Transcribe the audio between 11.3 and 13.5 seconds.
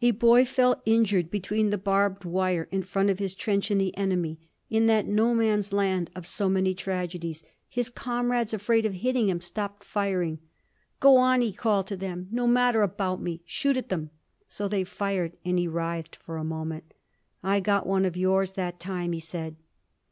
he called to them. "No matter about me.